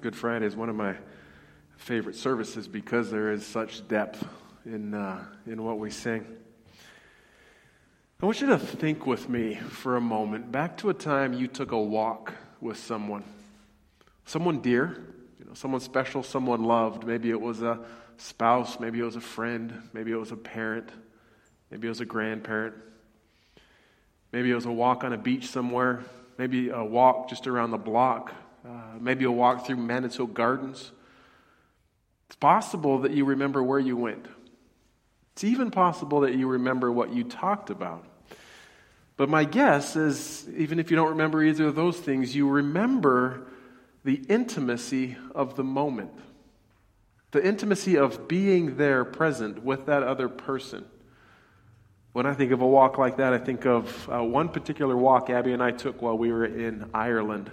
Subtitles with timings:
[0.00, 0.94] Good Friday is one of my
[1.76, 4.24] favorite services because there is such depth
[4.64, 6.24] in, uh, in what we sing.
[8.22, 11.48] I want you to think with me for a moment back to a time you
[11.48, 13.24] took a walk with someone,
[14.24, 15.02] someone dear,
[15.40, 17.04] you know, someone special, someone loved.
[17.04, 17.80] Maybe it was a
[18.18, 20.90] spouse, maybe it was a friend, maybe it was a parent,
[21.72, 22.76] maybe it was a grandparent,
[24.30, 26.04] maybe it was a walk on a beach somewhere,
[26.38, 28.32] maybe a walk just around the block,
[28.64, 30.92] uh, maybe a walk through Manitou Gardens.
[32.28, 34.26] It's possible that you remember where you went.
[35.32, 38.04] It's even possible that you remember what you talked about.
[39.16, 43.46] But my guess is, even if you don't remember either of those things, you remember
[44.04, 46.12] the intimacy of the moment,
[47.32, 50.84] the intimacy of being there present with that other person.
[52.12, 55.30] When I think of a walk like that, I think of uh, one particular walk
[55.30, 57.50] Abby and I took while we were in Ireland.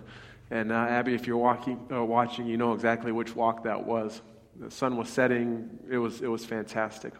[0.51, 4.21] And uh, Abby, if you're walking, uh, watching, you know exactly which walk that was.
[4.57, 7.13] The sun was setting, it was, it was fantastic.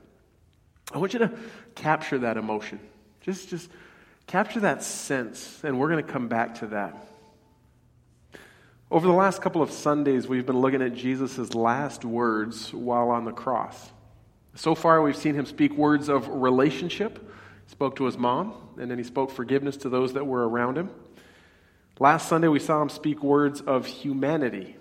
[0.93, 1.31] I want you to
[1.73, 2.79] capture that emotion.
[3.21, 3.69] Just, just
[4.27, 6.95] capture that sense, and we're going to come back to that.
[8.91, 13.25] Over the last couple of Sundays, we've been looking at Jesus' last words while on
[13.25, 13.91] the cross.
[14.53, 17.17] So far, we've seen him speak words of relationship.
[17.65, 20.77] He spoke to his mom, and then he spoke forgiveness to those that were around
[20.77, 20.91] him.
[21.99, 24.75] Last Sunday, we saw him speak words of humanity,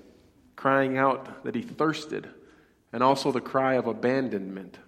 [0.57, 2.29] crying out that he thirsted,
[2.93, 4.79] and also the cry of abandonment.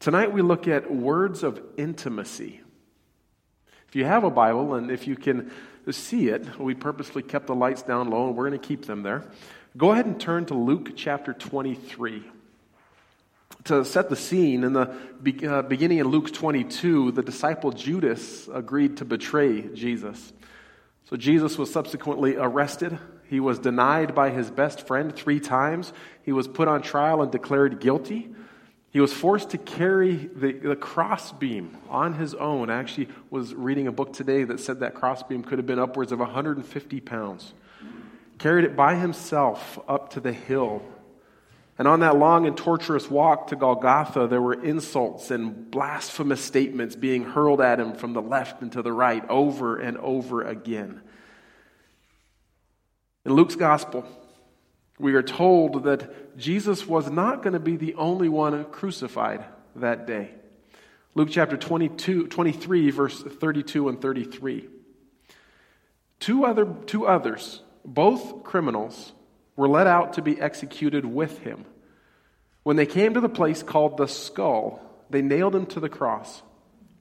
[0.00, 2.60] Tonight we look at words of intimacy.
[3.88, 5.52] If you have a Bible and if you can
[5.90, 9.02] see it, we purposely kept the lights down low and we're going to keep them
[9.02, 9.24] there.
[9.76, 12.24] Go ahead and turn to Luke chapter 23.
[13.64, 14.92] To set the scene, in the
[15.48, 20.32] uh, beginning in Luke 22, the disciple Judas agreed to betray Jesus.
[21.08, 22.98] So Jesus was subsequently arrested.
[23.28, 25.92] He was denied by his best friend three times.
[26.22, 28.28] He was put on trial and declared guilty.
[28.90, 32.70] He was forced to carry the, the crossbeam on his own.
[32.70, 36.12] I actually was reading a book today that said that crossbeam could have been upwards
[36.12, 37.52] of 150 pounds.
[38.38, 40.82] Carried it by himself up to the hill.
[41.78, 46.96] And on that long and torturous walk to Golgotha, there were insults and blasphemous statements
[46.96, 51.02] being hurled at him from the left and to the right over and over again.
[53.26, 54.06] In Luke's gospel,
[54.98, 59.44] we are told that Jesus was not going to be the only one crucified
[59.74, 60.30] that day.
[61.14, 64.68] Luke chapter 22, 23, verse 32 and 33.
[66.20, 69.12] Two, other, two others, both criminals,
[69.56, 71.64] were led out to be executed with him.
[72.62, 74.80] When they came to the place called the skull,
[75.10, 76.42] they nailed him to the cross.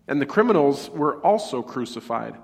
[0.07, 2.35] And the criminals were also crucified,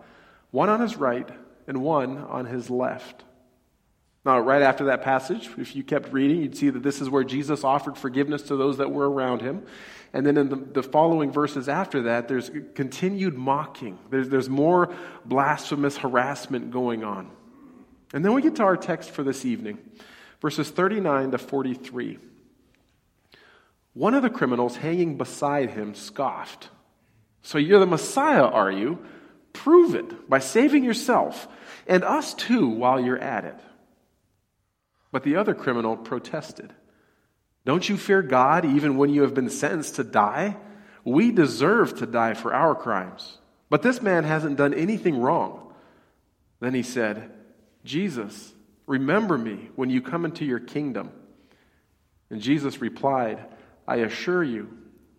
[0.49, 1.29] one on his right
[1.67, 3.23] and one on his left.
[4.23, 7.23] Now, right after that passage, if you kept reading, you'd see that this is where
[7.23, 9.65] Jesus offered forgiveness to those that were around him.
[10.13, 13.97] And then in the, the following verses after that, there's continued mocking.
[14.09, 14.93] There's, there's more
[15.25, 17.31] blasphemous harassment going on.
[18.13, 19.77] And then we get to our text for this evening,
[20.41, 22.17] verses 39 to 43.
[23.93, 26.69] One of the criminals hanging beside him scoffed.
[27.41, 28.99] So you're the Messiah, are you?
[29.53, 31.47] Prove it by saving yourself
[31.87, 33.57] and us too while you're at it.
[35.11, 36.73] But the other criminal protested.
[37.65, 40.55] Don't you fear God even when you have been sentenced to die?
[41.03, 43.37] We deserve to die for our crimes.
[43.69, 45.73] But this man hasn't done anything wrong.
[46.59, 47.31] Then he said,
[47.83, 48.53] Jesus,
[48.87, 51.11] remember me when you come into your kingdom.
[52.29, 53.45] And Jesus replied,
[53.87, 54.69] I assure you,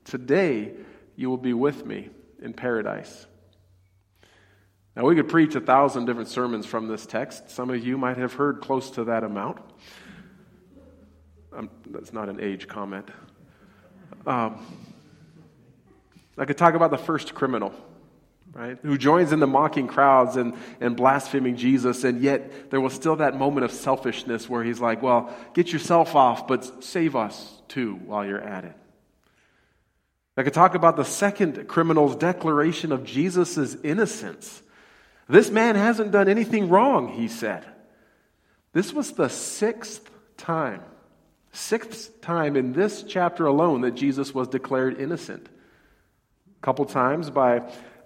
[0.04, 0.72] today
[1.16, 3.26] you will be with me in paradise.
[4.94, 7.50] Now, we could preach a thousand different sermons from this text.
[7.50, 9.58] Some of you might have heard close to that amount.
[11.54, 13.08] Um, that's not an age comment.
[14.26, 14.64] Um,
[16.36, 17.74] I could talk about the first criminal,
[18.54, 22.92] right, who joins in the mocking crowds and, and blaspheming Jesus, and yet there was
[22.92, 27.60] still that moment of selfishness where he's like, well, get yourself off, but save us
[27.68, 28.76] too while you're at it.
[30.36, 34.62] I could talk about the second criminal's declaration of Jesus' innocence
[35.28, 37.64] this man hasn't done anything wrong, he said.
[38.72, 40.82] This was the sixth time,
[41.52, 45.46] sixth time in this chapter alone that Jesus was declared innocent.
[45.46, 47.62] A couple times by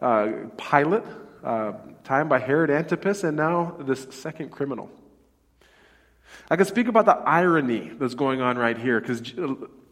[0.06, 1.02] uh, Pilate,
[1.42, 1.72] uh,
[2.04, 4.88] time by Herod Antipas, and now this second criminal.
[6.48, 9.34] I can speak about the irony that's going on right here because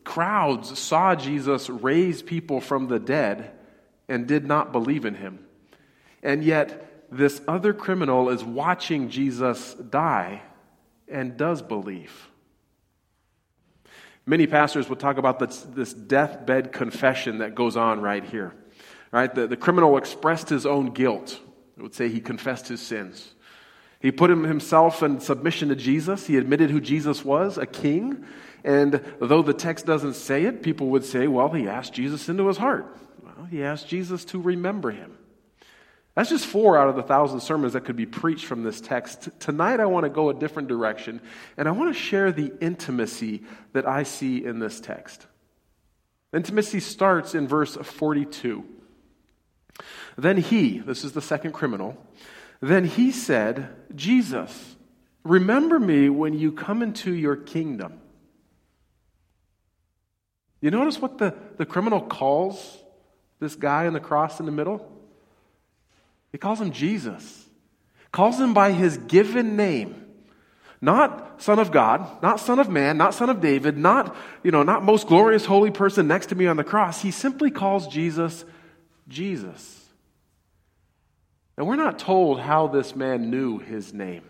[0.05, 3.51] crowds saw Jesus raise people from the dead
[4.09, 5.45] and did not believe in him.
[6.23, 10.43] And yet, this other criminal is watching Jesus die
[11.09, 12.29] and does believe.
[14.27, 18.55] Many pastors will talk about this, this deathbed confession that goes on right here.
[19.15, 19.33] Right?
[19.33, 21.39] The, the criminal expressed his own guilt.
[21.77, 23.33] It would say he confessed his sins.
[24.01, 26.27] He put himself in submission to Jesus.
[26.27, 28.25] He admitted who Jesus was, a king.
[28.65, 32.49] And though the text doesn't say it, people would say, well, he asked Jesus into
[32.49, 32.93] his heart.
[33.23, 35.17] Well, he asked Jesus to remember him.
[36.17, 39.29] That's just four out of the thousand sermons that could be preached from this text.
[39.39, 41.21] Tonight, I want to go a different direction,
[41.57, 43.45] and I want to share the intimacy
[43.75, 45.25] that I see in this text.
[46.33, 48.65] Intimacy starts in verse 42.
[50.17, 51.97] Then he, this is the second criminal,
[52.61, 54.76] then he said, Jesus,
[55.23, 58.00] remember me when you come into your kingdom.
[60.61, 62.79] You notice what the, the criminal calls
[63.38, 64.91] this guy on the cross in the middle?
[66.32, 67.44] He calls him Jesus.
[68.12, 70.05] Calls him by his given name.
[70.81, 74.62] Not son of God, not son of man, not son of David, not, you know,
[74.62, 77.03] not most glorious holy person next to me on the cross.
[77.03, 78.44] He simply calls Jesus
[79.09, 79.81] Jesus.
[81.56, 84.23] And we're not told how this man knew his name.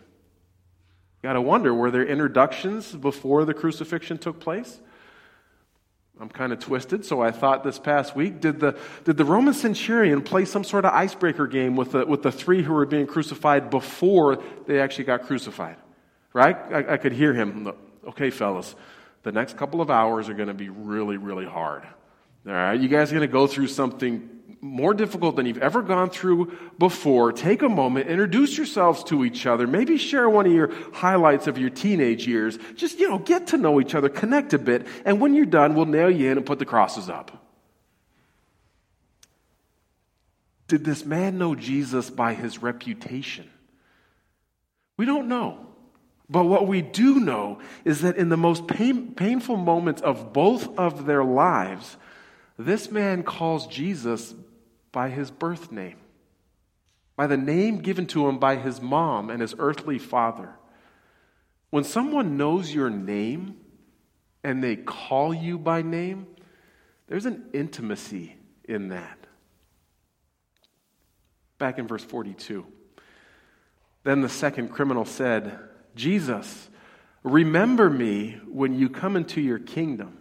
[1.22, 4.80] You got to wonder were there introductions before the crucifixion took place?
[6.20, 9.52] I'm kind of twisted, so I thought this past week did the, did the Roman
[9.52, 13.06] centurion play some sort of icebreaker game with the, with the three who were being
[13.06, 15.76] crucified before they actually got crucified?
[16.32, 16.56] Right?
[16.72, 17.72] I, I could hear him.
[18.06, 18.76] Okay, fellas,
[19.24, 21.82] the next couple of hours are going to be really, really hard.
[22.46, 24.28] All right, you guys are going to go through something
[24.64, 29.44] more difficult than you've ever gone through before, take a moment, introduce yourselves to each
[29.44, 32.58] other, maybe share one of your highlights of your teenage years.
[32.74, 35.74] Just, you know, get to know each other, connect a bit, and when you're done,
[35.74, 37.46] we'll nail you in and put the crosses up.
[40.66, 43.50] Did this man know Jesus by his reputation?
[44.96, 45.58] We don't know.
[46.30, 50.78] But what we do know is that in the most pain, painful moments of both
[50.78, 51.98] of their lives,
[52.58, 54.34] this man calls Jesus
[54.94, 55.96] by his birth name,
[57.16, 60.54] by the name given to him by his mom and his earthly father.
[61.70, 63.56] When someone knows your name
[64.44, 66.28] and they call you by name,
[67.08, 69.18] there's an intimacy in that.
[71.58, 72.64] Back in verse 42.
[74.04, 75.58] Then the second criminal said,
[75.96, 76.68] Jesus,
[77.24, 80.18] remember me when you come into your kingdom.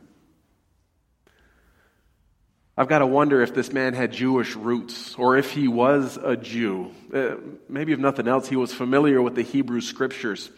[2.76, 6.36] I've got to wonder if this man had Jewish roots or if he was a
[6.36, 6.92] Jew.
[7.14, 7.36] Uh,
[7.70, 10.50] maybe, if nothing else, he was familiar with the Hebrew scriptures.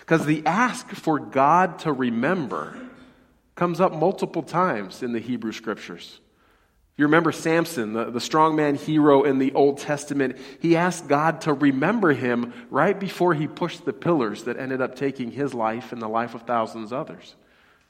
[0.00, 2.76] Because the ask for God to remember
[3.56, 6.20] comes up multiple times in the Hebrew scriptures.
[6.96, 11.52] You remember Samson, the, the strongman hero in the Old Testament, he asked God to
[11.52, 16.00] remember him right before he pushed the pillars that ended up taking his life and
[16.00, 17.34] the life of thousands others.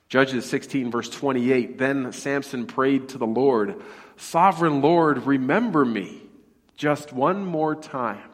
[0.08, 3.82] Judges 16, verse 28 Then Samson prayed to the Lord,
[4.16, 6.22] Sovereign Lord, remember me
[6.76, 8.30] just one more time.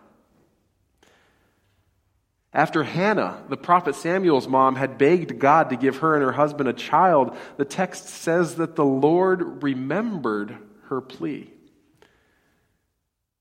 [2.52, 6.68] After Hannah, the prophet Samuel's mom, had begged God to give her and her husband
[6.68, 10.56] a child, the text says that the Lord remembered
[10.88, 11.48] her plea.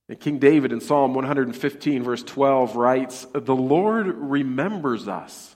[0.07, 5.55] And King David in Psalm 115, verse 12, writes, The Lord remembers us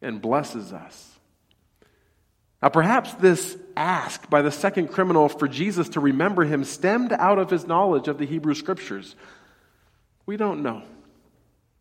[0.00, 1.17] and blesses us.
[2.62, 7.38] Now, perhaps this ask by the second criminal for Jesus to remember him stemmed out
[7.38, 9.14] of his knowledge of the Hebrew Scriptures.
[10.26, 10.82] We don't know.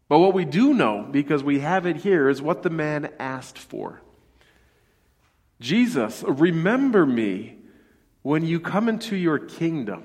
[0.07, 3.57] But what we do know, because we have it here, is what the man asked
[3.57, 4.01] for.
[5.59, 7.57] Jesus, remember me
[8.21, 10.03] when you come into your kingdom.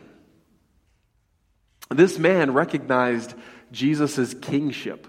[1.90, 3.34] This man recognized
[3.70, 5.06] Jesus' kingship.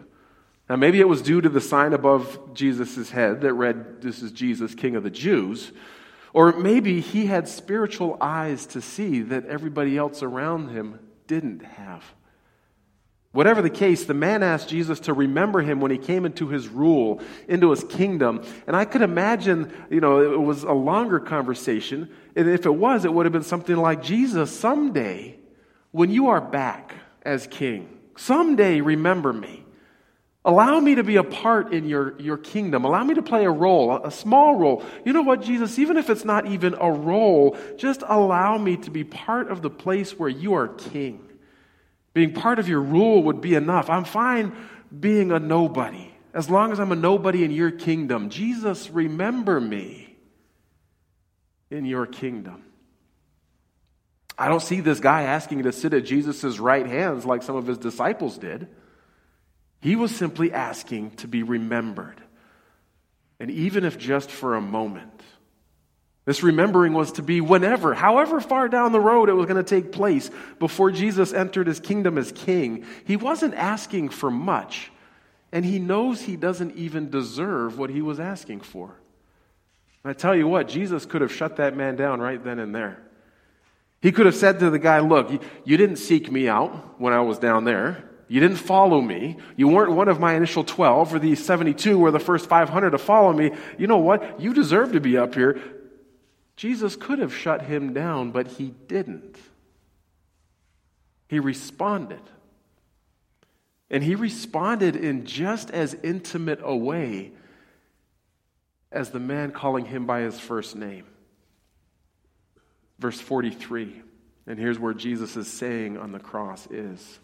[0.74, 4.32] Now, maybe it was due to the sign above Jesus' head that read, This is
[4.32, 5.72] Jesus, King of the Jews.
[6.34, 12.04] Or maybe he had spiritual eyes to see that everybody else around him didn't have.
[13.34, 16.68] Whatever the case, the man asked Jesus to remember him when he came into his
[16.68, 18.44] rule, into his kingdom.
[18.66, 22.10] And I could imagine, you know, it was a longer conversation.
[22.36, 25.38] And if it was, it would have been something like Jesus, someday,
[25.92, 29.63] when you are back as king, someday remember me.
[30.46, 32.84] Allow me to be a part in your, your kingdom.
[32.84, 34.84] Allow me to play a role, a, small role.
[35.06, 35.80] You know what, Jesus?
[35.80, 39.70] Even if it's not even a role, just allow me to be part of the
[39.70, 41.26] place where you are king.
[42.14, 43.90] Being part of your rule would be enough.
[43.90, 44.54] I'm fine
[44.98, 46.10] being a nobody.
[46.34, 48.30] As long as I'm a nobody in your kingdom.
[48.30, 50.18] Jesus, remember me
[51.72, 52.64] in your kingdom.
[54.38, 57.66] I don't see this guy asking to sit at Jesus' right hands like some of
[57.66, 58.68] his disciples did.
[59.84, 62.16] He was simply asking to be remembered,
[63.38, 65.22] And even if just for a moment,
[66.24, 69.82] this remembering was to be whenever, however far down the road it was going to
[69.82, 72.86] take place before Jesus entered his kingdom as king.
[73.04, 74.90] He wasn't asking for much,
[75.52, 78.96] and he knows he doesn't even deserve what he was asking for.
[80.06, 83.04] I tell you what, Jesus could have shut that man down right then and there.
[84.02, 85.30] He could have said to the guy, Look,
[85.66, 88.12] you didn't seek me out when I was down there.
[88.28, 89.38] You didn't follow me.
[89.56, 92.98] You weren't one of my initial 12 or the 72 or the first 500 to
[92.98, 93.52] follow me.
[93.78, 94.40] You know what?
[94.40, 95.62] You deserve to be up here.
[96.56, 99.38] Jesus could have shut him down, but he didn't.
[101.28, 102.22] He responded.
[103.90, 107.32] And he responded in just as intimate a way
[108.92, 111.06] as the man calling him by his first name.
[113.00, 114.02] Verse 43,
[114.48, 117.20] and here's where Jesus saying on the cross is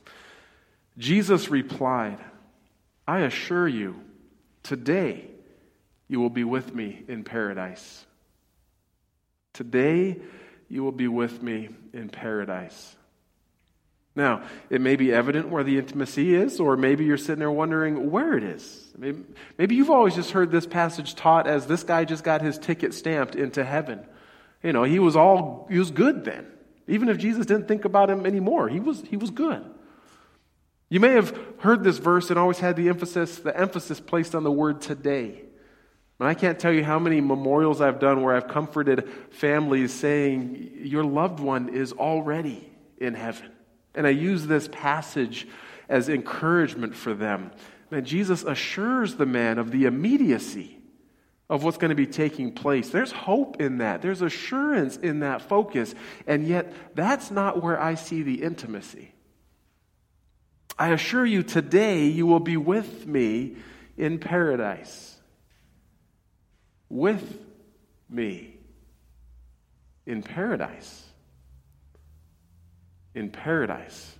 [0.99, 2.19] Jesus replied,
[3.07, 3.99] I assure you,
[4.61, 5.25] today
[6.09, 8.05] you will be with me in paradise.
[9.53, 10.17] Today
[10.67, 12.95] you will be with me in paradise.
[14.15, 18.11] Now, it may be evident where the intimacy is, or maybe you're sitting there wondering
[18.11, 18.91] where it is.
[18.97, 19.23] Maybe,
[19.57, 22.93] maybe, you've always just heard this passage taught as this guy just got his ticket
[22.93, 24.05] stamped into heaven.
[24.61, 26.47] You know, he was all he was good then.
[26.87, 29.63] Even if Jesus didn't think about him anymore, he was he was good.
[30.89, 34.43] You may have heard this verse and always had the emphasis the emphasis placed on
[34.43, 35.43] the word today.
[36.19, 40.81] And I can't tell you how many memorials I've done where I've comforted families saying
[40.81, 43.51] your loved one is already in heaven.
[43.95, 45.47] And I use this passage
[45.87, 47.51] as encouragement for them.
[47.89, 50.77] Man, Jesus assures the man of the immediacy
[51.49, 52.89] of what's going to be taking place.
[52.89, 55.95] There's hope in that, there's assurance in that focus.
[56.27, 59.13] And yet, that's not where I see the intimacy.
[60.79, 63.57] I assure you, today you will be with me
[63.97, 65.17] in paradise.
[66.89, 67.37] With
[68.09, 68.55] me
[70.07, 71.03] in paradise
[73.19, 74.15] in paradise.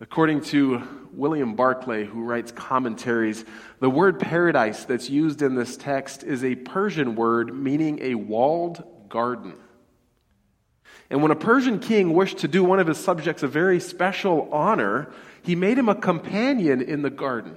[0.00, 0.82] According to
[1.12, 3.44] William Barclay, who writes commentaries,
[3.80, 8.82] the word paradise that's used in this text is a Persian word meaning a walled
[9.08, 9.54] garden.
[11.14, 14.48] And when a Persian king wished to do one of his subjects a very special
[14.50, 15.12] honor,
[15.44, 17.56] he made him a companion in the garden.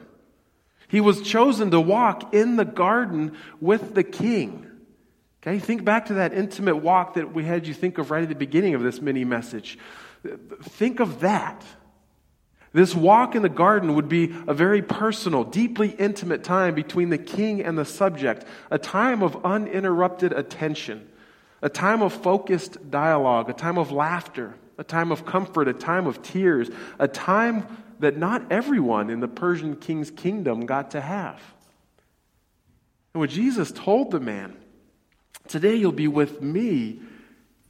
[0.88, 4.68] He was chosen to walk in the garden with the king.
[5.42, 8.30] Okay, think back to that intimate walk that we had you think of right at
[8.30, 9.80] the beginning of this mini message.
[10.62, 11.66] Think of that.
[12.74, 17.18] This walk in the garden would be a very personal, deeply intimate time between the
[17.18, 21.10] king and the subject, a time of uninterrupted attention,
[21.62, 26.08] a time of focused dialogue, a time of laughter, a time of comfort, a time
[26.08, 27.66] of tears, a time
[28.00, 31.42] that not everyone in the Persian king's kingdom got to have.
[33.14, 34.56] And what Jesus told the man
[35.48, 37.00] Today you'll be with me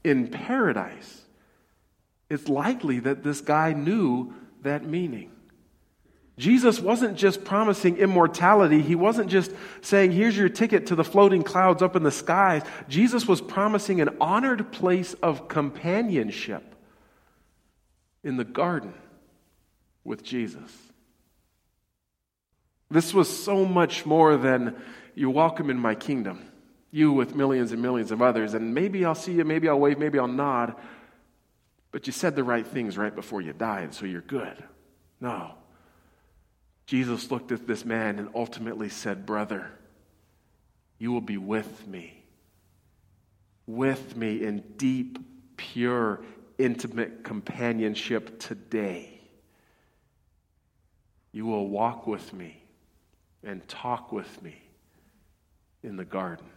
[0.04, 1.22] in paradise.
[2.30, 5.32] It's likely that this guy knew that meaning.
[6.38, 8.82] Jesus wasn't just promising immortality.
[8.82, 9.52] He wasn't just
[9.82, 12.62] saying, here's your ticket to the floating clouds up in the skies.
[12.88, 16.76] Jesus was promising an honored place of companionship
[18.24, 18.94] in the garden
[20.04, 20.72] with Jesus.
[22.90, 24.76] This was so much more than
[25.16, 26.48] you're welcome in my kingdom
[26.92, 30.00] you with millions and millions of others, and maybe I'll see you, maybe I'll wave,
[30.00, 30.76] maybe I'll nod,
[31.92, 34.64] but you said the right things right before you died, so you're good.
[35.20, 35.52] No.
[36.88, 39.70] Jesus looked at this man and ultimately said, Brother,
[40.98, 42.24] you will be with me.
[43.68, 45.20] With me in deep,
[45.58, 46.22] pure,
[46.58, 49.20] intimate companionship today.
[51.34, 52.64] You will walk with me
[53.44, 54.62] and talk with me
[55.84, 56.48] in the garden.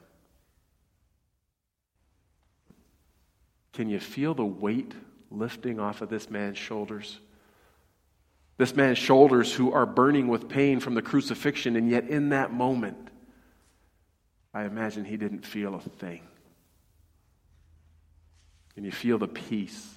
[3.72, 4.92] Can you feel the weight
[5.30, 7.18] lifting off of this man's shoulders?
[8.60, 12.52] This man's shoulders who are burning with pain from the crucifixion, and yet in that
[12.52, 13.08] moment,
[14.52, 16.20] I imagine he didn't feel a thing.
[18.76, 19.88] And you feel the peace,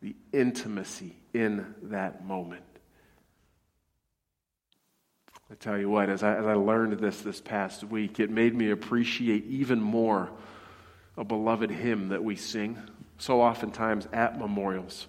[0.00, 2.62] the intimacy in that moment?
[5.50, 8.54] I tell you what, as I, as I learned this this past week, it made
[8.54, 10.30] me appreciate even more
[11.16, 12.78] a beloved hymn that we sing
[13.18, 15.08] so oftentimes at memorials.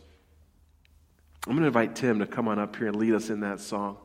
[1.45, 3.59] I'm going to invite Tim to come on up here and lead us in that
[3.59, 3.97] song.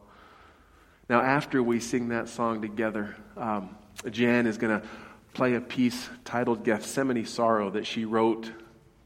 [1.09, 3.77] Now, after we sing that song together, um,
[4.11, 4.87] Jan is going to
[5.35, 8.51] play a piece titled Gethsemane Sorrow that she wrote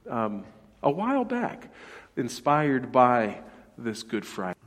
[0.09, 0.45] um,
[0.83, 1.71] a while back,
[2.17, 3.43] inspired by
[3.77, 4.59] this Good Friday.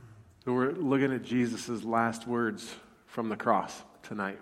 [0.44, 2.72] So we're looking at Jesus' last words
[3.06, 4.38] from the cross tonight.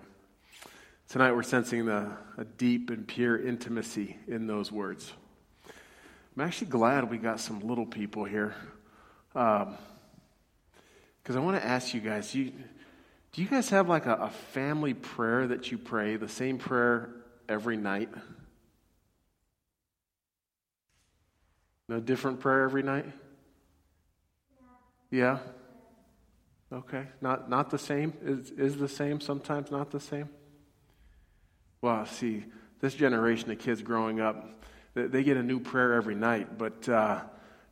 [1.08, 5.14] Tonight we're sensing the, a deep and pure intimacy in those words.
[6.36, 8.54] I'm actually glad we got some little people here.
[9.34, 12.52] Because um, I want to ask you guys, you,
[13.32, 17.10] do you guys have like a, a family prayer that you pray, the same prayer
[17.48, 18.08] every night?
[21.88, 23.06] No different prayer every night?
[25.10, 25.38] Yeah?
[26.72, 27.04] Okay.
[27.20, 28.14] Not, not the same?
[28.22, 30.28] Is, is the same, sometimes not the same?
[31.82, 32.44] Well, see,
[32.80, 34.62] this generation of kids growing up,
[34.94, 37.20] they, they get a new prayer every night, but uh,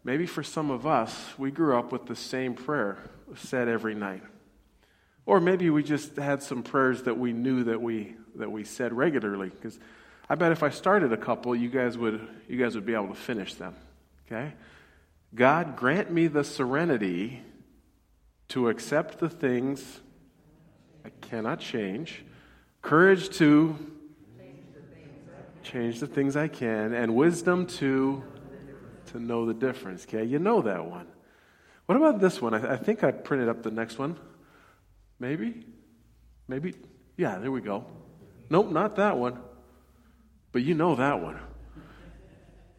[0.04, 2.98] maybe for some of us, we grew up with the same prayer
[3.36, 4.22] said every night.
[5.24, 8.92] Or maybe we just had some prayers that we knew that we, that we said
[8.92, 9.48] regularly.
[9.48, 9.78] Because
[10.28, 13.08] I bet if I started a couple, you guys would, you guys would be able
[13.08, 13.76] to finish them.
[14.26, 14.54] Okay?
[15.34, 17.42] God, grant me the serenity
[18.48, 20.00] to accept the things
[21.04, 22.24] I cannot change,
[22.82, 23.76] courage to
[25.62, 28.22] change the things I can, and wisdom to
[29.06, 30.04] to know the difference.
[30.04, 31.06] Okay, you know that one.
[31.86, 32.54] What about this one?
[32.54, 34.18] I, I think I printed up the next one.
[35.18, 35.66] Maybe,
[36.48, 36.74] maybe.
[37.16, 37.86] Yeah, there we go.
[38.50, 39.38] Nope, not that one.
[40.52, 41.40] But you know that one.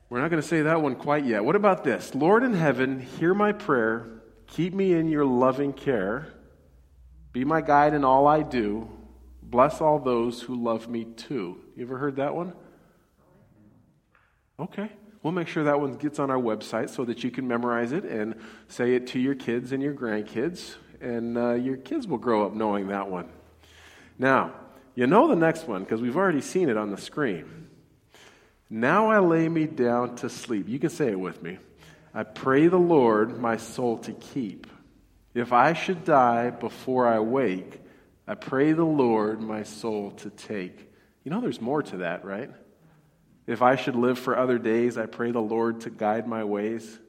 [0.10, 1.44] We're not going to say that one quite yet.
[1.44, 2.14] What about this?
[2.14, 4.22] Lord in heaven, hear my prayer.
[4.48, 6.28] Keep me in your loving care.
[7.32, 8.90] Be my guide in all I do.
[9.42, 11.58] Bless all those who love me too.
[11.76, 12.54] You ever heard that one?
[14.60, 14.92] Okay.
[15.24, 18.04] We'll make sure that one gets on our website so that you can memorize it
[18.04, 18.36] and
[18.68, 20.76] say it to your kids and your grandkids.
[21.00, 23.30] And uh, your kids will grow up knowing that one.
[24.20, 24.54] Now,
[24.96, 27.70] you know the next one because we've already seen it on the screen.
[28.70, 30.68] Now I lay me down to sleep.
[30.68, 31.58] You can say it with me.
[32.14, 34.68] I pray the Lord my soul to keep.
[35.34, 37.82] If I should die before I wake,
[38.28, 40.92] I pray the Lord my soul to take.
[41.24, 42.52] You know, there's more to that, right?
[43.46, 47.00] If I should live for other days, I pray the Lord to guide my ways.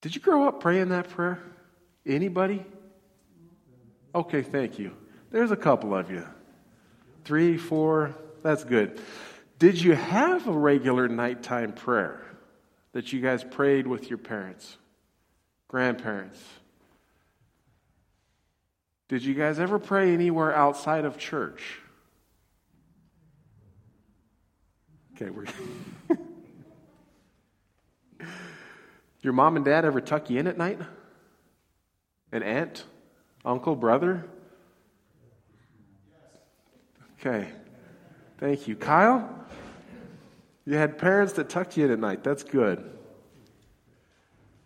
[0.00, 1.38] Did you grow up praying that prayer?
[2.06, 2.64] Anybody?
[4.14, 4.96] Okay, thank you.
[5.30, 6.26] There's a couple of you.
[7.24, 9.00] Three, four, that's good.
[9.58, 12.24] Did you have a regular nighttime prayer
[12.92, 14.78] that you guys prayed with your parents,
[15.68, 16.42] grandparents?
[19.08, 21.80] Did you guys ever pray anywhere outside of church?
[25.20, 25.44] Okay, we're.
[29.22, 30.80] Your mom and dad ever tuck you in at night?
[32.32, 32.84] An aunt,
[33.44, 34.24] uncle, brother?
[37.18, 37.48] Okay.
[38.38, 38.76] Thank you.
[38.76, 39.28] Kyle,
[40.64, 42.24] you had parents that tucked you in at night.
[42.24, 42.78] That's good.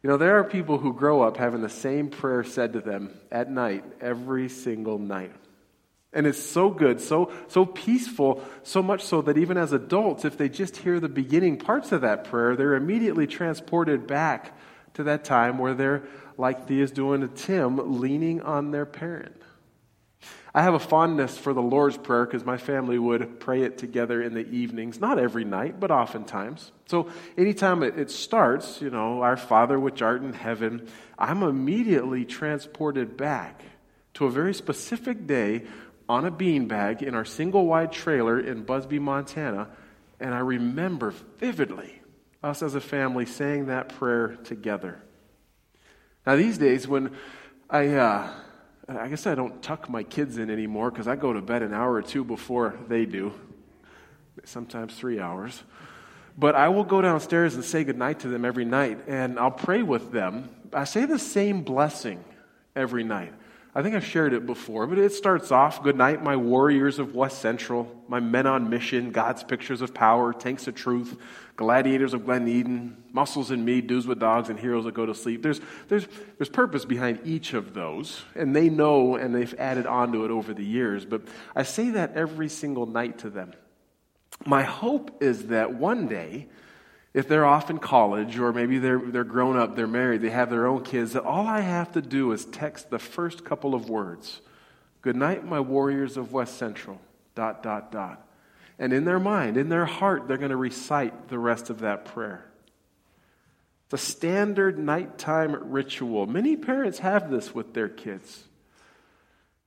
[0.04, 3.10] You know, there are people who grow up having the same prayer said to them
[3.32, 5.32] at night, every single night.
[6.14, 10.38] And it's so good, so, so peaceful, so much so that even as adults, if
[10.38, 14.56] they just hear the beginning parts of that prayer, they're immediately transported back
[14.94, 16.04] to that time where they're,
[16.36, 19.40] like Thea's doing to Tim, leaning on their parent.
[20.56, 24.22] I have a fondness for the Lord's Prayer because my family would pray it together
[24.22, 26.70] in the evenings, not every night, but oftentimes.
[26.86, 32.24] So anytime it, it starts, you know, Our Father which art in heaven, I'm immediately
[32.24, 33.62] transported back
[34.14, 35.64] to a very specific day
[36.08, 39.68] on a beanbag in our single wide trailer in Busby, Montana,
[40.20, 42.00] and I remember vividly
[42.42, 45.00] us as a family saying that prayer together.
[46.26, 47.12] Now, these days, when
[47.68, 48.30] I, uh,
[48.88, 51.72] I guess I don't tuck my kids in anymore because I go to bed an
[51.72, 53.32] hour or two before they do,
[54.44, 55.62] sometimes three hours.
[56.36, 59.82] But I will go downstairs and say goodnight to them every night, and I'll pray
[59.82, 60.50] with them.
[60.72, 62.24] I say the same blessing
[62.74, 63.32] every night.
[63.76, 67.16] I think I've shared it before, but it starts off Good night, my warriors of
[67.16, 71.16] West Central, my men on mission, God's pictures of power, tanks of truth,
[71.56, 75.14] gladiators of Glen Eden, muscles in me, dudes with dogs, and heroes that go to
[75.14, 75.42] sleep.
[75.42, 76.06] There's, there's,
[76.38, 80.54] there's purpose behind each of those, and they know and they've added onto it over
[80.54, 81.04] the years.
[81.04, 81.22] But
[81.56, 83.54] I say that every single night to them.
[84.46, 86.48] My hope is that one day,
[87.14, 90.50] if they're off in college or maybe they're, they're grown up, they're married, they have
[90.50, 93.88] their own kids, that all I have to do is text the first couple of
[93.88, 94.40] words
[95.00, 96.98] Good night, my warriors of West Central,
[97.34, 98.26] dot, dot, dot.
[98.78, 102.06] And in their mind, in their heart, they're going to recite the rest of that
[102.06, 102.50] prayer.
[103.84, 106.26] It's a standard nighttime ritual.
[106.26, 108.44] Many parents have this with their kids.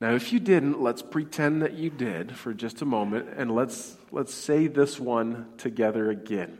[0.00, 3.96] Now, if you didn't, let's pretend that you did for just a moment, and let's,
[4.10, 6.58] let's say this one together again.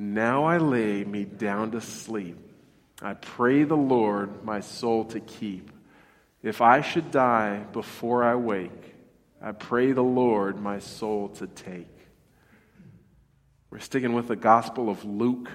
[0.00, 2.38] Now I lay me down to sleep.
[3.02, 5.70] I pray the Lord my soul to keep.
[6.42, 8.94] If I should die before I wake,
[9.42, 11.94] I pray the Lord my soul to take.
[13.68, 15.50] We're sticking with the Gospel of Luke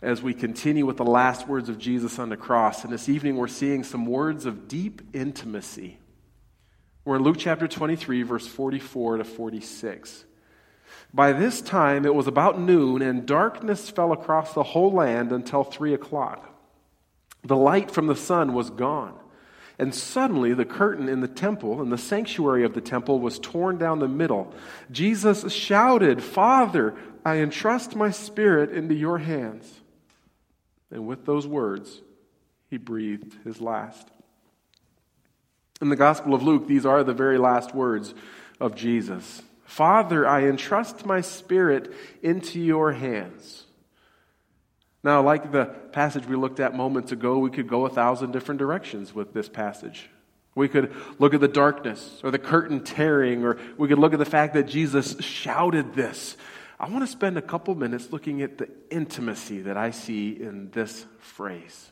[0.00, 2.84] as we continue with the last words of Jesus on the cross.
[2.84, 5.98] And this evening we're seeing some words of deep intimacy.
[7.04, 10.26] We're in Luke chapter 23, verse 44 to 46.
[11.12, 15.62] By this time it was about noon, and darkness fell across the whole land until
[15.62, 16.50] three o'clock.
[17.44, 19.18] The light from the sun was gone.
[19.78, 23.76] And suddenly the curtain in the temple, in the sanctuary of the temple, was torn
[23.76, 24.52] down the middle.
[24.90, 29.80] Jesus shouted, Father, I entrust my spirit into your hands.
[30.90, 32.02] And with those words,
[32.70, 34.08] he breathed his last.
[35.80, 38.14] In the Gospel of Luke, these are the very last words
[38.60, 39.42] of Jesus
[39.74, 43.64] Father, I entrust my spirit into your hands.
[45.02, 48.60] Now, like the passage we looked at moments ago, we could go a thousand different
[48.60, 50.08] directions with this passage.
[50.54, 54.20] We could look at the darkness or the curtain tearing, or we could look at
[54.20, 56.36] the fact that Jesus shouted this.
[56.78, 60.70] I want to spend a couple minutes looking at the intimacy that I see in
[60.70, 61.90] this phrase.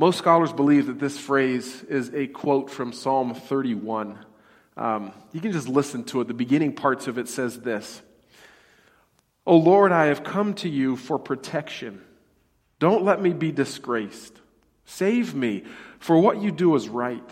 [0.00, 4.18] Most scholars believe that this phrase is a quote from Psalm 31.
[4.76, 6.28] Um, you can just listen to it.
[6.28, 8.02] The beginning parts of it says this
[9.46, 12.02] O Lord, I have come to you for protection.
[12.78, 14.38] Don't let me be disgraced.
[14.84, 15.64] Save me,
[15.98, 17.30] for what you do is right.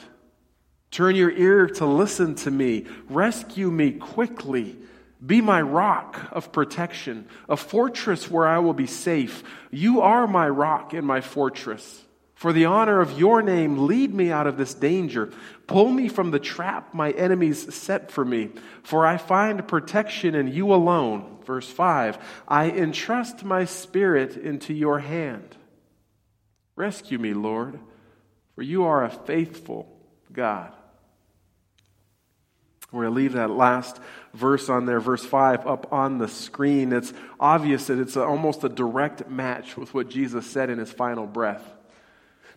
[0.90, 2.86] Turn your ear to listen to me.
[3.08, 4.76] Rescue me quickly.
[5.24, 9.42] Be my rock of protection, a fortress where I will be safe.
[9.70, 12.04] You are my rock and my fortress.
[12.38, 15.32] For the honor of your name, lead me out of this danger.
[15.66, 18.50] Pull me from the trap my enemies set for me.
[18.84, 21.38] For I find protection in you alone.
[21.44, 25.56] Verse 5 I entrust my spirit into your hand.
[26.76, 27.80] Rescue me, Lord,
[28.54, 29.88] for you are a faithful
[30.32, 30.72] God.
[32.92, 34.00] We're going to leave that last
[34.32, 36.92] verse on there, verse 5, up on the screen.
[36.92, 41.26] It's obvious that it's almost a direct match with what Jesus said in his final
[41.26, 41.74] breath.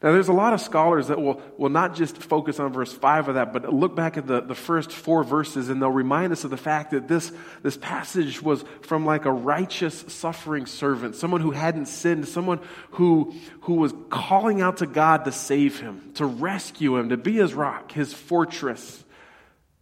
[0.03, 3.27] Now, there's a lot of scholars that will, will not just focus on verse 5
[3.27, 6.43] of that, but look back at the, the first four verses and they'll remind us
[6.43, 11.39] of the fact that this, this passage was from like a righteous, suffering servant, someone
[11.39, 12.59] who hadn't sinned, someone
[12.91, 17.33] who, who was calling out to God to save him, to rescue him, to be
[17.33, 19.03] his rock, his fortress.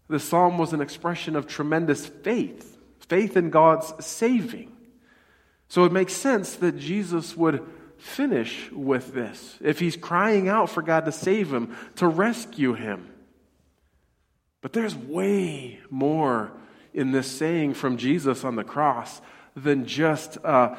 [0.10, 2.78] The psalm was an expression of tremendous faith,
[3.08, 4.76] faith in God's saving.
[5.70, 7.66] So it makes sense that Jesus would
[8.00, 9.58] finish with this.
[9.62, 13.10] If he's crying out for God to save him, to rescue him.
[14.62, 16.52] But there's way more
[16.94, 19.22] in this saying from Jesus on the cross
[19.56, 20.76] than just, uh,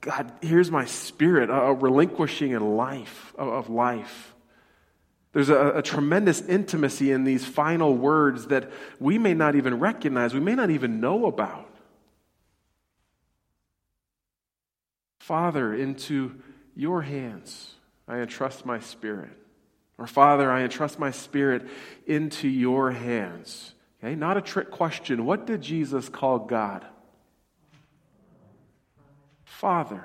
[0.00, 4.34] God, here's my spirit, a, relinquishing in life, of life.
[5.32, 10.32] There's a, a, tremendous intimacy in these final words that we may not even recognize,
[10.32, 11.65] we may not even know about.
[15.26, 16.36] Father, into
[16.76, 17.74] your hands
[18.06, 19.32] I entrust my spirit.
[19.98, 21.66] Or, Father, I entrust my spirit
[22.06, 23.74] into your hands.
[23.98, 25.26] Okay, not a trick question.
[25.26, 26.86] What did Jesus call God?
[29.42, 30.04] Father.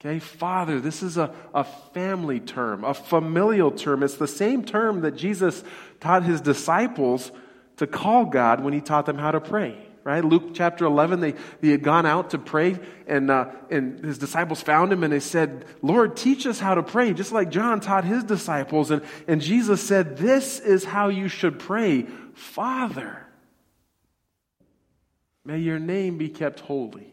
[0.00, 4.02] Okay, Father, this is a, a family term, a familial term.
[4.02, 5.62] It's the same term that Jesus
[6.00, 7.30] taught his disciples
[7.76, 10.24] to call God when he taught them how to pray right?
[10.24, 14.60] Luke chapter 11, they, they had gone out to pray, and, uh, and his disciples
[14.60, 18.04] found him, and they said, Lord, teach us how to pray, just like John taught
[18.04, 18.90] his disciples.
[18.90, 23.26] And, and Jesus said, This is how you should pray Father,
[25.44, 27.12] may your name be kept holy.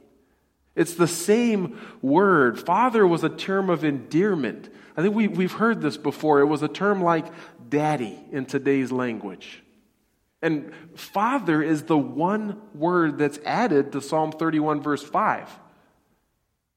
[0.75, 2.59] It's the same word.
[2.59, 4.69] Father was a term of endearment.
[4.95, 6.39] I think we, we've heard this before.
[6.39, 7.25] It was a term like
[7.67, 9.63] daddy in today's language.
[10.41, 15.49] And Father is the one word that's added to Psalm 31, verse 5.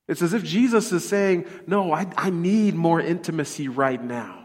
[0.08, 4.39] It's as if Jesus is saying, No, I, I need more intimacy right now.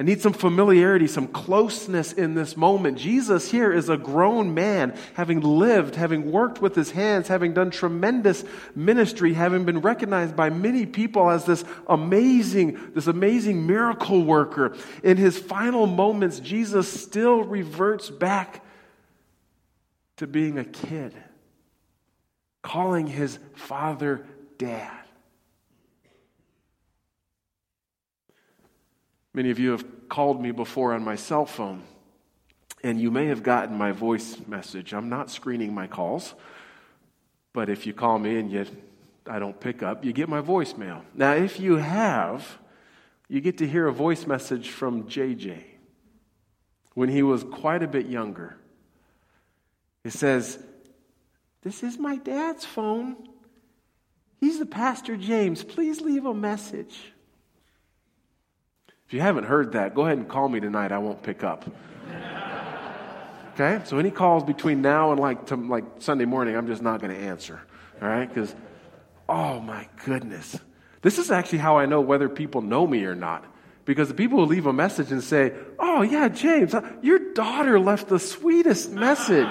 [0.00, 2.96] I need some familiarity, some closeness in this moment.
[2.96, 7.70] Jesus here is a grown man, having lived, having worked with his hands, having done
[7.70, 8.42] tremendous
[8.74, 14.74] ministry, having been recognized by many people as this amazing, this amazing miracle worker.
[15.02, 18.64] In his final moments, Jesus still reverts back
[20.16, 21.14] to being a kid,
[22.62, 24.24] calling his father
[24.56, 24.99] dad.
[29.32, 31.84] Many of you have called me before on my cell phone,
[32.82, 34.92] and you may have gotten my voice message.
[34.92, 36.34] I'm not screening my calls,
[37.52, 38.66] but if you call me and you,
[39.26, 41.02] I don't pick up, you get my voicemail.
[41.14, 42.58] Now, if you have,
[43.28, 45.64] you get to hear a voice message from JJ.
[46.94, 48.56] when he was quite a bit younger.
[50.02, 50.58] It says,
[51.62, 53.16] This is my dad's phone.
[54.40, 55.62] He's the Pastor James.
[55.62, 57.12] Please leave a message.
[59.10, 60.92] If you haven't heard that, go ahead and call me tonight.
[60.92, 61.68] I won't pick up.
[63.54, 63.80] Okay?
[63.84, 67.12] So any calls between now and like to, like Sunday morning, I'm just not going
[67.12, 67.60] to answer.
[68.00, 68.28] All right?
[68.28, 68.54] Because,
[69.28, 70.56] oh my goodness.
[71.02, 73.44] This is actually how I know whether people know me or not.
[73.84, 77.80] Because the people who leave a message and say, Oh, yeah, James, uh, your daughter
[77.80, 79.48] left the sweetest message.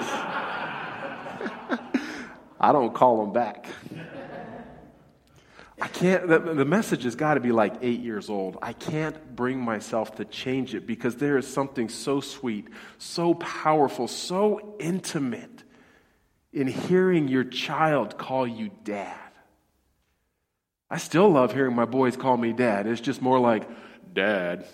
[2.62, 3.66] I don't call them back.
[5.82, 8.58] I can't, the, the message has got to be like eight years old.
[8.62, 14.08] I can't bring myself to change it because there is something so sweet, so powerful,
[14.08, 15.64] so intimate
[16.52, 19.16] in hearing your child call you dad.
[20.90, 22.88] I still love hearing my boys call me dad.
[22.88, 23.70] It's just more like,
[24.14, 24.66] Dad.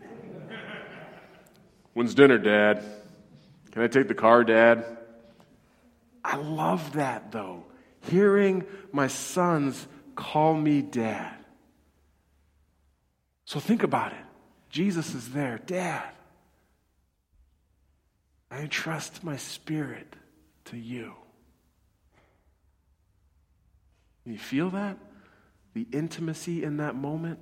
[1.94, 2.84] When's dinner, Dad?
[3.72, 4.84] Can I take the car, Dad?
[6.24, 7.64] I love that, though.
[8.02, 11.36] Hearing my sons call me dad.
[13.44, 14.18] So think about it.
[14.70, 16.02] Jesus is there, Dad.
[18.50, 20.16] I entrust my spirit
[20.66, 21.12] to you.
[24.24, 24.96] You feel that?
[25.74, 27.38] The intimacy in that moment?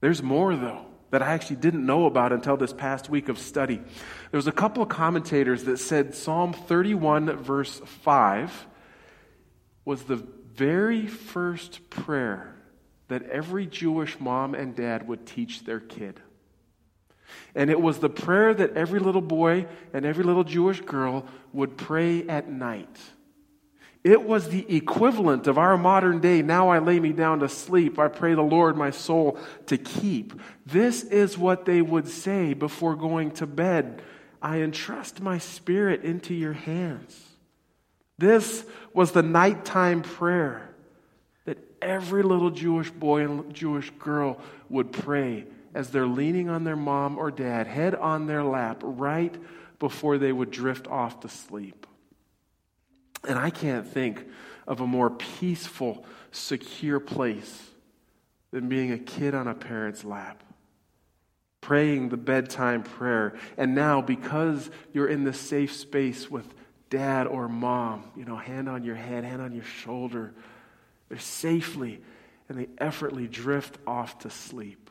[0.00, 3.76] There's more, though, that I actually didn't know about until this past week of study.
[3.76, 8.66] There was a couple of commentators that said Psalm 31, verse 5,
[9.84, 12.54] was the very first prayer
[13.08, 16.20] that every Jewish mom and dad would teach their kid.
[17.54, 21.76] And it was the prayer that every little boy and every little Jewish girl would
[21.76, 22.98] pray at night.
[24.04, 27.98] It was the equivalent of our modern day, now I lay me down to sleep.
[27.98, 30.32] I pray the Lord my soul to keep.
[30.66, 34.02] This is what they would say before going to bed.
[34.40, 37.31] I entrust my spirit into your hands.
[38.22, 40.70] This was the nighttime prayer
[41.44, 46.76] that every little Jewish boy and Jewish girl would pray as they're leaning on their
[46.76, 49.34] mom or dad, head on their lap, right
[49.80, 51.84] before they would drift off to sleep.
[53.26, 54.24] And I can't think
[54.68, 57.70] of a more peaceful, secure place
[58.52, 60.44] than being a kid on a parent's lap,
[61.60, 63.34] praying the bedtime prayer.
[63.56, 66.46] And now, because you're in this safe space with
[66.92, 70.34] dad or mom, you know, hand on your head, hand on your shoulder,
[71.08, 72.02] they're safely
[72.50, 74.90] and they effortlessly drift off to sleep.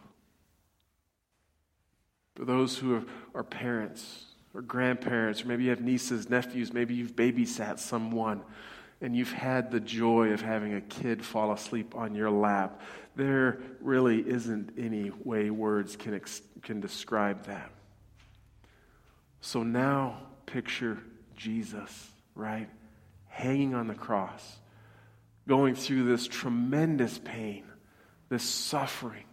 [2.33, 7.15] For those who are parents, or grandparents, or maybe you have nieces, nephews, maybe you've
[7.15, 8.41] babysat someone
[8.99, 12.81] and you've had the joy of having a kid fall asleep on your lap.
[13.15, 17.71] There really isn't any way words can, ex- can describe that.
[19.41, 20.97] So now picture
[21.41, 22.69] Jesus, right?
[23.27, 24.59] Hanging on the cross,
[25.47, 27.63] going through this tremendous pain,
[28.29, 29.25] this suffering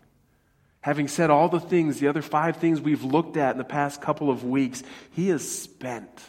[0.80, 4.00] Having said all the things, the other five things we've looked at in the past
[4.00, 6.22] couple of weeks, he is spent.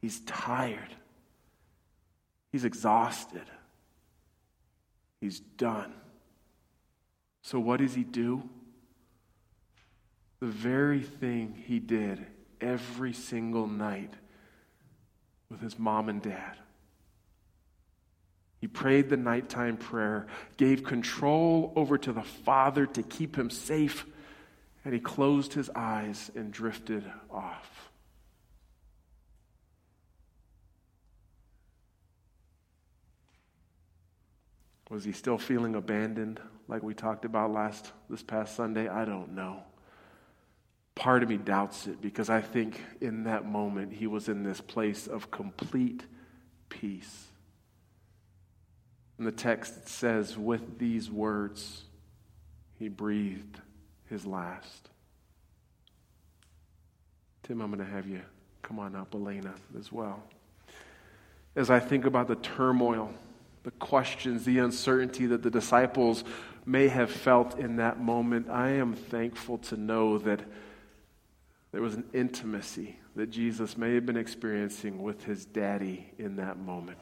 [0.00, 0.94] He's tired.
[2.50, 3.44] He's exhausted.
[5.20, 5.92] He's done.
[7.42, 8.42] So, what does he do?
[10.40, 12.26] The very thing he did
[12.60, 14.12] every single night
[15.50, 16.56] with his mom and dad.
[18.60, 24.06] He prayed the nighttime prayer, gave control over to the Father to keep him safe,
[24.84, 27.90] and he closed his eyes and drifted off.
[34.90, 38.88] Was he still feeling abandoned like we talked about last this past Sunday?
[38.88, 39.62] I don't know.
[40.94, 44.60] Part of me doubts it because I think in that moment he was in this
[44.60, 46.04] place of complete
[46.68, 47.26] peace.
[49.16, 51.84] And the text says, with these words,
[52.78, 53.60] he breathed
[54.08, 54.88] his last.
[57.42, 58.22] Tim, I'm going to have you
[58.62, 60.22] come on up, Elena, as well.
[61.56, 63.12] As I think about the turmoil,
[63.64, 66.24] the questions, the uncertainty that the disciples
[66.64, 70.40] may have felt in that moment, I am thankful to know that
[71.72, 76.58] there was an intimacy that Jesus may have been experiencing with his daddy in that
[76.58, 76.98] moment.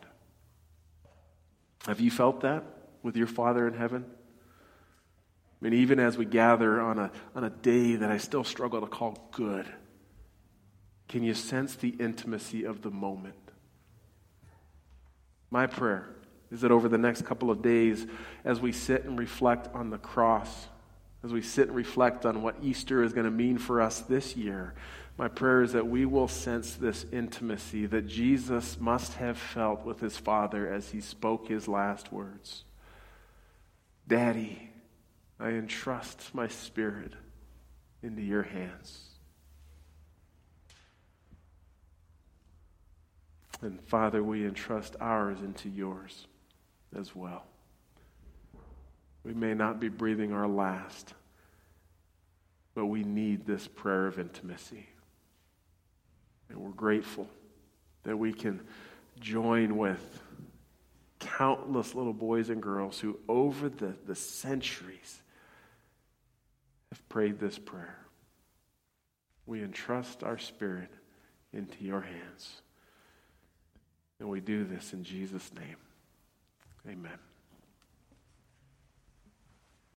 [1.86, 2.64] Have you felt that
[3.02, 4.04] with your Father in heaven?
[4.10, 8.80] I mean, even as we gather on a, on a day that I still struggle
[8.80, 9.66] to call good,
[11.08, 13.34] can you sense the intimacy of the moment?
[15.50, 16.14] My prayer
[16.50, 18.06] is that over the next couple of days,
[18.44, 20.68] as we sit and reflect on the cross,
[21.28, 24.34] as we sit and reflect on what Easter is going to mean for us this
[24.34, 24.72] year,
[25.18, 30.00] my prayer is that we will sense this intimacy that Jesus must have felt with
[30.00, 32.64] his Father as he spoke his last words
[34.06, 34.70] Daddy,
[35.38, 37.12] I entrust my spirit
[38.02, 39.04] into your hands.
[43.60, 46.26] And Father, we entrust ours into yours
[46.98, 47.44] as well.
[49.24, 51.12] We may not be breathing our last,
[52.78, 54.86] but we need this prayer of intimacy.
[56.48, 57.26] And we're grateful
[58.04, 58.60] that we can
[59.18, 60.22] join with
[61.18, 65.20] countless little boys and girls who, over the, the centuries,
[66.92, 67.98] have prayed this prayer.
[69.44, 70.92] We entrust our spirit
[71.52, 72.62] into your hands.
[74.20, 75.78] And we do this in Jesus' name.
[76.88, 77.18] Amen.